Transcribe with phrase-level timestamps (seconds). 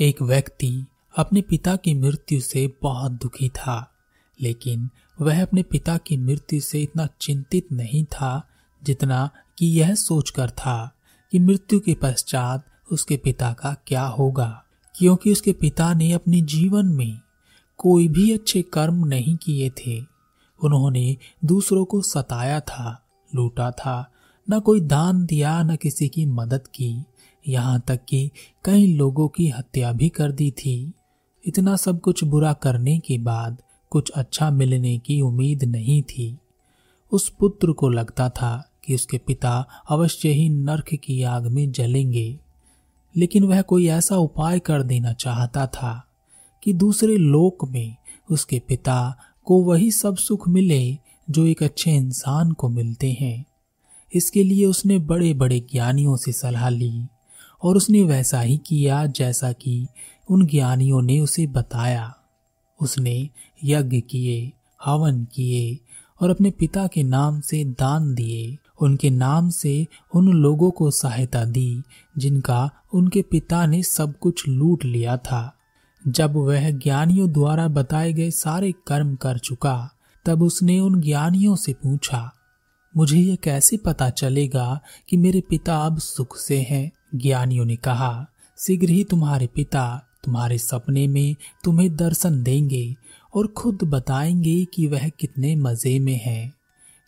[0.00, 0.86] एक व्यक्ति
[1.16, 3.94] अपने पिता की मृत्यु से बहुत दुखी था,
[4.40, 4.88] लेकिन
[5.20, 8.48] वह अपने पिता की मृत्यु से इतना चिंतित नहीं था
[8.82, 10.94] जितना कि यह सोचकर था
[11.32, 14.64] कि मृत्यु के पश्चात उसके पिता का क्या होगा,
[14.94, 17.20] क्योंकि उसके पिता ने अपने जीवन में
[17.78, 20.00] कोई भी अच्छे कर्म नहीं किए थे।
[20.60, 24.12] उन्होंने दूसरों को सताया था, लूटा था,
[24.50, 27.04] न कोई दान दिया, न किसी की मदद की।
[27.48, 28.30] यहाँ तक कि
[28.64, 30.92] कई लोगों की हत्या भी कर दी थी।
[31.46, 36.38] इतना सब कुछ बुरा करने के बाद कुछ अच्छा मिलने की उम्मीद नहीं थी।
[37.12, 42.38] उस पुत्र को लगता था कि उसके पिता अवश्य ही नरक की आग में जलेंगे।
[43.16, 46.06] लेकिन वह कोई ऐसा उपाय कर देना चाहता था
[46.62, 47.96] कि दूसरे लोक में
[48.30, 50.98] उसके पिता को वही सब सुख मिले
[51.30, 53.44] जो एक अच्छे इंसान को मिलते हैं।
[54.14, 57.06] इसके लिए उसने बड़े बड़े ज्ञानियों से सलाह ली।
[57.62, 59.86] और उसने वैसा ही किया जैसा कि
[60.30, 62.14] उन ज्ञानियों ने उसे बताया।
[62.80, 63.28] उसने
[63.64, 64.52] यज्ञ किए,
[64.84, 65.78] हवन किए
[66.20, 71.44] और अपने पिता के नाम से दान दिए। उनके नाम से उन लोगों को सहायता
[71.44, 71.82] दी,
[72.18, 75.56] जिनका उनके पिता ने सब कुछ लूट लिया था।
[76.08, 79.90] जब वह ज्ञानियों द्वारा बताए गए सारे कर्म कर चुका,
[80.24, 82.32] तब उसने उन ज्ञानियों से पूछा,
[82.96, 86.92] मुझे यह कैसे पता चलेगा कि मेरे पिता अब सुख से हैं?
[87.14, 88.26] ज्ञानियों ने कहा,
[88.58, 92.96] शीघ्र ही तुम्हारे पिता तुम्हारे सपने में तुम्हें दर्शन देंगे
[93.34, 96.52] और खुद बताएँगे कि वह कितने मज़े में है।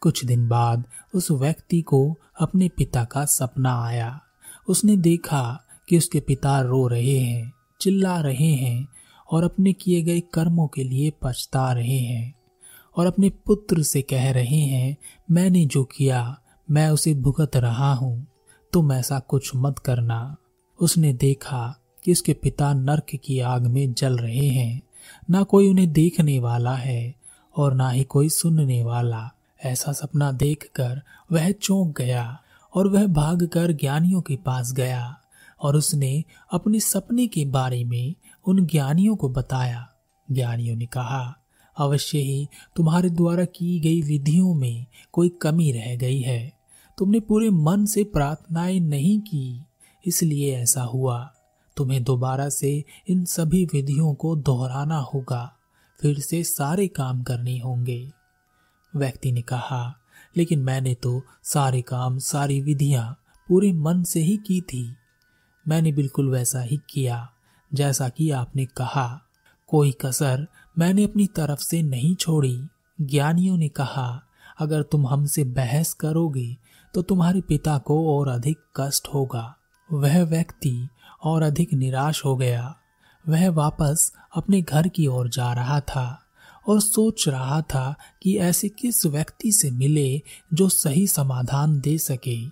[0.00, 0.84] कुछ दिन बाद
[1.14, 4.20] उस व्यक्ति को अपने पिता का सपना आया।
[4.68, 8.88] उसने देखा कि उसके पिता रो रहे हैं, चिल्ला रहे हैं
[9.30, 12.34] और अपने किए गए कर्मों के लिए पछता रहे हैं
[12.96, 14.96] और अपने पुत्र से कह रहे हैं,
[15.30, 16.40] मैंने जो किया,
[16.70, 18.26] मैं उसे भुगत रहा हूँ।
[18.72, 20.36] तुम ऐसा कुछ मत करना।
[20.80, 24.82] उसने देखा कि उसके पिता नरक की आग में जल रहे हैं।
[25.30, 27.14] ना कोई उन्हें देखने वाला है
[27.56, 29.30] और ना ही कोई सुनने वाला।
[29.64, 31.02] ऐसा सपना देखकर
[31.32, 32.42] वह चौंक गया
[32.74, 35.20] और वह भागकर ज्ञानियों के पास गया
[35.60, 38.14] और उसने अपने सपने के बारे में
[38.46, 39.88] उन ज्ञानियों को बताया।
[40.32, 41.36] ज्ञानियों ने कहा,
[41.76, 46.59] अवश्य ही तुम्हारे द्वारा की गई विधियों में कोई कमी रह गई है।
[47.00, 49.62] तुमने पूरे मन से प्रार्थनाएँ नहीं की,
[50.06, 51.34] इसलिए ऐसा हुआ।
[51.76, 55.56] तुम्हें दोबारा से इन सभी विधियों को दोहराना होगा,
[56.00, 58.12] फिर से सारे काम करने होंगे।
[58.96, 59.96] व्यक्ति ने कहा,
[60.36, 63.18] लेकिन मैंने तो सारे काम, सारी विधियाँ
[63.48, 64.96] पूरे मन से ही की थी।
[65.68, 67.30] मैंने बिल्कुल वैसा ही किया,
[67.74, 69.22] जैसा कि आपने कहा।
[69.66, 70.46] कोई कसर
[70.78, 72.66] मैंने अपनी तरफ़ से नहीं छोड़ी।
[73.00, 74.22] ज्ञानियों ने कहा,
[74.58, 76.56] अगर तुम हमसे बहस करोगे
[76.94, 79.56] तो तुम्हारे पिता को और अधिक कष्ट होगा।
[79.92, 80.88] वह व्यक्ति
[81.24, 82.76] और अधिक निराश हो गया।
[83.28, 86.20] वह वापस अपने घर की ओर जा रहा था
[86.68, 90.22] और सोच रहा था कि ऐसे किस व्यक्ति से मिले
[90.54, 92.48] जो सही समाधान दे सके,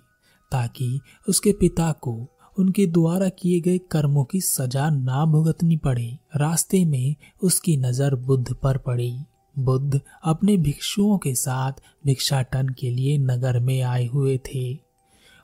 [0.51, 0.99] ताकि
[1.29, 2.27] उसके पिता को
[2.59, 8.53] उनके द्वारा किए गए कर्मों की सजा ना भुगतनी पड़े। रास्ते में उसकी नज़र बुद्ध
[8.53, 9.19] पर पड़ी।
[9.65, 11.71] बुद्ध अपने भिक्षुओं के साथ
[12.05, 14.77] भिक्षाटन के लिए नगर में आए हुए थे।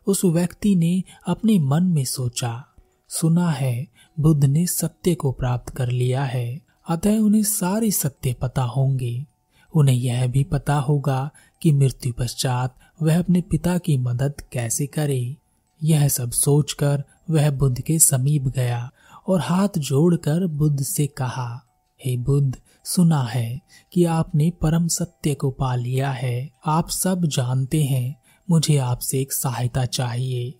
[0.07, 2.65] उस व्यक्ति ने अपने मन में सोचा,
[3.07, 3.87] सुना है,
[4.19, 9.25] बुद्ध ने सत्य को प्राप्त कर लिया है, अतः उन्हें सारे सत्य पता होंगे।
[9.75, 11.29] उन्हें यह भी पता होगा
[11.61, 15.35] कि मृत्यु पश्चात वह अपने पिता की मदद कैसे करे।
[15.83, 18.91] यह सब सोचकर वह बुद्ध के समीप गया
[19.27, 21.61] और हाथ जोड़कर बुद्ध से कहा,
[22.05, 22.55] हे बुद्ध
[22.85, 23.62] सुना है
[23.94, 29.34] कि आपने परम सत्य को पा लिया है। आप सब जानते हैं, मुझे आपसे एक
[29.34, 30.53] सहायता चाहिए।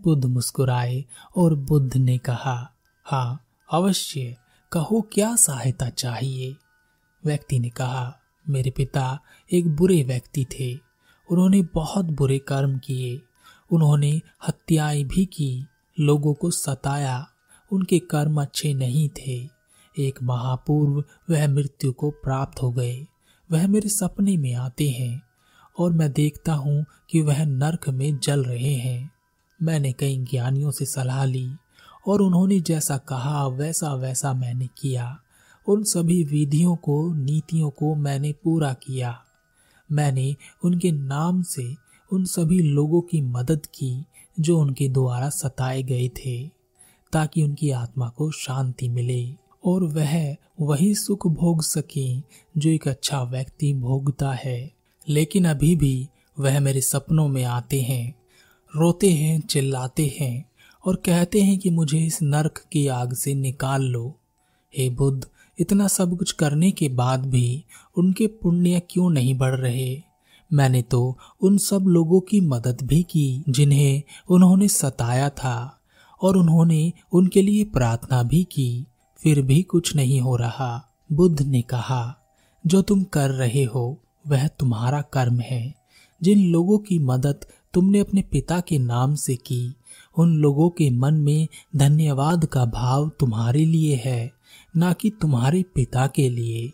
[0.00, 1.04] बुद्ध मुस्कुराए
[1.36, 2.72] और बुद्ध ने कहा
[3.04, 4.36] हाँ अवश्य,
[4.72, 6.56] कहो क्या सहायता चाहिए?
[7.24, 9.20] व्यक्ति ने कहा, मेरे पिता
[9.52, 10.74] एक बुरे व्यक्ति थे।
[11.30, 13.22] उन्होंने बहुत बुरे कर्म किए।
[13.72, 15.66] उन्होंने हत्याएँ भी की।
[16.00, 17.26] लोगों को सताया।
[17.72, 19.55] उनके कर्म अच्छे नहीं थे।
[19.98, 23.06] एक महापूर्व वह मृत्यु को प्राप्त हो गए।
[23.50, 25.22] वह मेरे सपने में आते हैं
[25.78, 29.10] और मैं देखता हूँ कि वह नरक में जल रहे हैं।
[29.62, 31.50] मैंने कई ज्ञानियों से सलाह ली
[32.06, 35.18] और उन्होंने जैसा कहा वैसा वैसा मैंने किया
[35.68, 39.22] उन सभी विधियों को, नीतियों को मैंने पूरा किया।
[39.92, 41.74] मैंने उनके नाम से
[42.12, 44.04] उन सभी लोगों की मदद की
[44.40, 46.48] जो उनके द्वारा सताए गए थे,
[47.12, 52.18] ताकि उनकी आत्मा को शांति मिले। और वह वही सुख भोग सके
[52.60, 54.72] जो एक अच्छा व्यक्ति भोगता है।
[55.08, 56.08] लेकिन अभी भी
[56.38, 58.14] वह मेरे सपनों में आते हैं,
[58.76, 60.50] रोते हैं, चिल्लाते हैं
[60.86, 64.16] और कहते हैं कि मुझे इस नरक की आग से निकाल लो।
[64.78, 65.26] हे बुद्ध,
[65.58, 67.64] इतना सब कुछ करने के बाद भी
[67.96, 70.02] उनके पुण्य क्यों नहीं बढ़ रहे?
[70.52, 75.80] मैंने तो उन सब लोगों की मदद भी की जिन्हें उन्होंने सताया था
[76.22, 78.86] और उन्होंने उनके लिए प्रार्थना भी की।
[79.26, 82.18] फिर भी कुछ नहीं हो रहा। बुद्ध ने कहा,
[82.66, 85.74] जो तुम कर रहे हो, वह तुम्हारा कर्म है।
[86.22, 87.40] जिन लोगों की मदद
[87.74, 89.74] तुमने अपने पिता के नाम से की,
[90.18, 94.32] उन लोगों के मन में धन्यवाद का भाव तुम्हारे लिए है,
[94.76, 96.72] ना कि तुम्हारे पिता के लिए।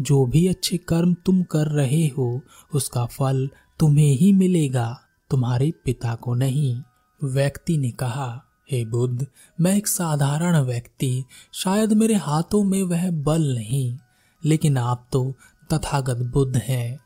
[0.00, 2.40] जो भी अच्छे कर्म तुम कर रहे हो,
[2.74, 5.00] उसका फल तुम्हें ही मिलेगा,
[5.30, 6.82] तुम्हारे पिता को नहीं।
[7.24, 9.26] व्यक्ति ने कहा हे बुद्ध,
[9.60, 13.98] मैं एक साधारण व्यक्ति, शायद मेरे हाथों में वह बल नहीं,
[14.44, 15.34] लेकिन आप तो
[15.72, 17.00] तथागत बुद्ध हैं।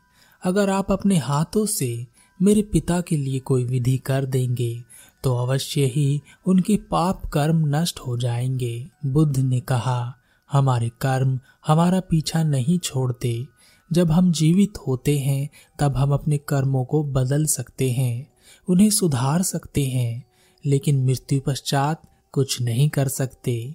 [0.45, 2.07] अगर आप अपने हाथों से
[2.43, 4.83] मेरे पिता के लिए कोई विधि कर देंगे
[5.25, 10.17] तो अवश्य ही उनके पाप कर्म नष्ट हो जाएँगे। बुद्ध ने कहा,
[10.53, 13.47] हमारे कर्म हमारा पीछा नहीं छोड़ते।
[13.93, 15.49] जब हम जीवित होते हैं,
[15.79, 18.33] तब हम अपने कर्मों को बदल सकते हैं,
[18.69, 20.30] उन्हें सुधार सकते हैं।
[20.67, 22.03] लेकिन मृत्यु पश्चात
[22.33, 23.75] कुछ नहीं कर सकते।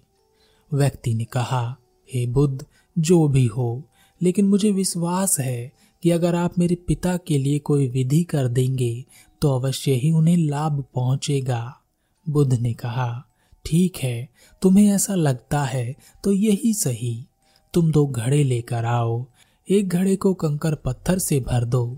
[0.71, 1.77] व्यक्ति ने कहा,
[2.09, 2.65] हे बुद्ध,
[2.97, 3.83] जो भी हो,
[4.21, 5.71] लेकिन मुझे विश्वास है
[6.03, 9.05] कि अगर आप मेरे पिता के लिए कोई विधि कर देंगे
[9.41, 11.81] तो अवश्य ही उन्हें लाभ पहुंचेगा।
[12.29, 13.23] बुद्ध ने कहा,
[13.65, 14.29] ठीक है,
[14.61, 17.25] तुम्हें ऐसा लगता है तो यही सही।
[17.73, 19.25] तुम दो घड़े लेकर आओ,
[19.69, 21.97] एक घड़े को कंकर पत्थर से भर दो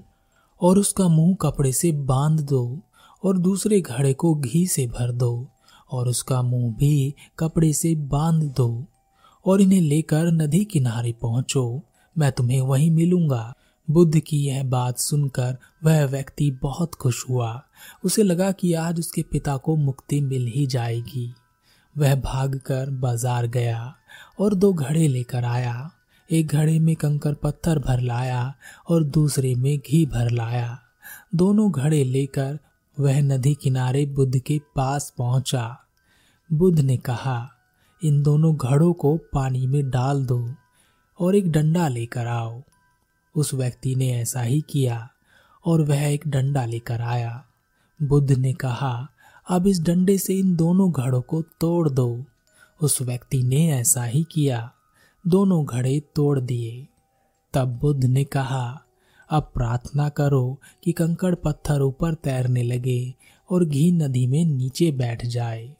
[0.61, 2.79] और उसका मुँह कपड़े से बाँध दो।
[3.23, 5.47] और दूसरे घड़े को घी से भर दो
[5.91, 8.85] और उसका मुँह भी कपड़े से बाँध दो
[9.45, 11.81] और इन्हें लेकर नदी किनारे पहुंचो।
[12.17, 13.53] मैं तुम्हें वहीं मिलूँगा।
[13.89, 17.63] बुद्ध की यह बात सुनकर वह व्यक्ति बहुत खुश हुआ।
[18.03, 21.33] उसे लगा कि आज उसके पिता को मुक्ति मिल ही जाएगी।
[21.97, 23.95] वह भागकर बाज़ार गया
[24.39, 25.91] और दो घड़े लेकर आया।
[26.31, 28.53] एक घड़े में कंकर पत्थर भर लाया
[28.89, 30.79] और दूसरे में घी भर लाया।
[31.35, 32.59] दोनों घड़े लेकर
[32.99, 35.79] वह नदी किनारे बुद्ध के पास पहुँचा।
[36.53, 37.49] बुद्ध ने कहा,
[38.03, 40.51] इन दोनों घड़ों को पानी में डाल दो
[41.19, 42.61] और एक डंडा लेकर आओ।
[43.35, 45.09] उस व्यक्ति ने ऐसा ही किया
[45.65, 47.45] और वह एक डंडा लेकर आया।
[48.03, 49.09] बुद्ध ने कहा,
[49.49, 52.25] अब इस डंडे से इन दोनों घड़ों को तोड़ दो।
[52.81, 54.71] उस व्यक्ति ने ऐसा ही किया।
[55.27, 56.87] दोनों घड़े तोड़ दिए।
[57.53, 58.83] तब बुद्ध ने कहा
[59.29, 63.13] अब प्रार्थना करो कि कंकड़ पत्थर ऊपर तैरने लगे
[63.49, 65.75] और घी नदी में नीचे बैठ जाए।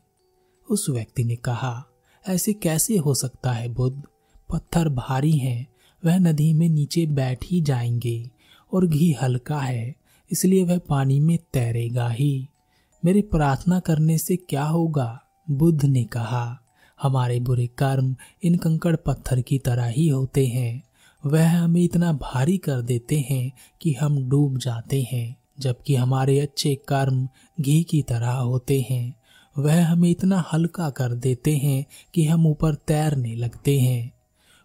[0.69, 1.85] उस व्यक्ति ने कहा,
[2.27, 4.03] ऐसे कैसे हो सकता है बुद्ध?
[4.49, 5.67] पत्थर भारी हैं,
[6.05, 8.29] वह नदी में नीचे बैठ ही जाएँगे
[8.73, 9.95] और घी हल्का है,
[10.31, 12.49] इसलिए वह पानी में तैरेगा ही।
[13.05, 15.23] मेरी प्रार्थना करने से क्या होगा?
[15.51, 16.61] बुद्ध ने कहा,
[17.01, 20.86] हमारे बुरे कर्म इन कंकड़ पत्थर की तरह ही होते हैं।
[21.27, 23.51] वह हमें इतना भारी कर देते हैं
[23.81, 27.29] कि हम डूब जाते हैं, जबकि हमारे अच्छे कर्म
[27.61, 29.19] घी की तरह होते हैं।
[29.57, 34.13] वह हमें इतना हल्का कर देते हैं कि हम ऊपर तैरने लगते हैं।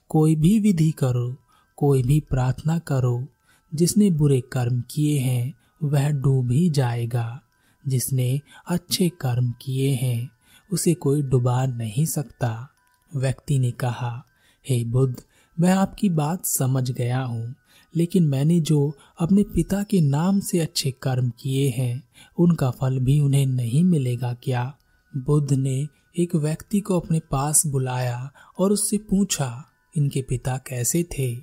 [0.08, 1.36] कोई भी विधि करो,
[1.76, 3.26] कोई भी प्रार्थना करो,
[3.74, 7.40] जिसने बुरे कर्म किए हैं, वह डूब ही जाएगा।
[7.88, 10.30] जिसने अच्छे कर्म किए हैं,
[10.72, 12.68] उसे कोई डुबा नहीं सकता।
[13.16, 14.26] व्यक्ति ने कहा,
[14.68, 15.16] हे बुद्ध
[15.60, 17.54] मैं आपकी बात समझ गया हूँ,
[17.96, 22.02] लेकिन मैंने जो अपने पिता के नाम से अच्छे कर्म किए हैं,
[22.38, 24.74] उनका फल भी उन्हें नहीं मिलेगा क्या?
[25.16, 29.64] बुद्ध ने एक व्यक्ति को अपने पास बुलाया और उससे पूछा,
[29.96, 31.36] इनके पिता कैसे थे?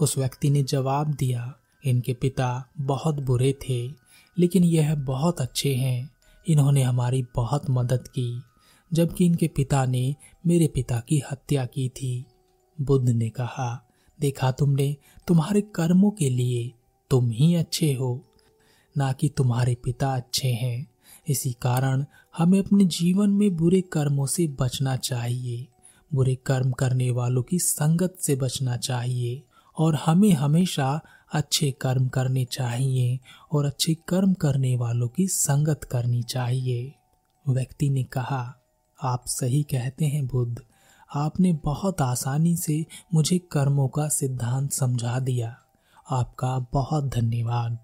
[0.00, 3.88] उस व्यक्ति ने जवाब दिया, इनके पिता बहुत बुरे थे,
[4.38, 6.10] लेकिन यह बहुत अच्छे हैं,
[6.48, 8.42] इन्होंने हमारी बहुत मदद की,
[8.92, 10.14] जबकि इनके पिता ने
[10.46, 12.24] मेरे पिता की हत्या की थी।
[12.80, 13.88] बुद्ध ने कहा,
[14.20, 16.72] देखा तुमने, तुम्हारे कर्मों के लिए
[17.10, 18.24] तुम ही अच्छे हो।
[18.96, 20.86] ना कि तुम्हारे पिता अच्छे हैं।
[21.28, 22.04] इसी कारण
[22.38, 25.66] हमें अपने जीवन में बुरे कर्मों से बचना चाहिए।
[26.14, 29.42] बुरे कर्म करने वालों की संगत से बचना चाहिए।
[29.78, 31.00] और हमें हमेशा
[31.32, 33.20] अच्छे कर्म करने चाहिए
[33.52, 36.94] और अच्छे कर्म करने वालों की संगत करनी चाहिए।
[37.48, 38.58] व्यक्ति ने कहा,
[39.02, 40.58] आप सही कहते हैं बुद्ध।
[41.14, 45.56] आपने बहुत आसानी से मुझे कर्मों का सिद्धांत समझा दिया।
[46.10, 47.78] आपका बहुत धन्यवाद।